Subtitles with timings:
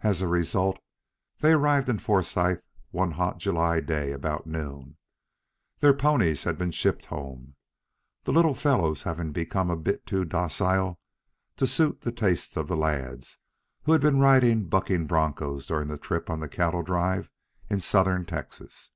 [0.00, 0.78] As a result
[1.40, 2.60] they arrived in Forsythe
[2.92, 4.96] one hot July day, about noon.
[5.80, 7.54] Their ponies had been shipped home,
[8.22, 10.98] the little fellows having become a bit too docile
[11.58, 13.38] to suit the tastes of the lads,
[13.82, 17.28] who had been riding bucking bronchos during their trip on a cattle drive
[17.68, 18.92] in southern Texas.